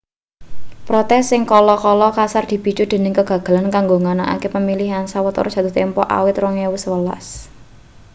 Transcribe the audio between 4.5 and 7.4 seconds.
pemilihan sawetara jatuh tempo awit 2011